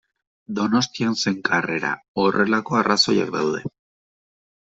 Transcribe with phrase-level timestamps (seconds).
[0.59, 1.91] Donostian zen karrera,
[2.23, 3.61] horrelako arrazoiak daude.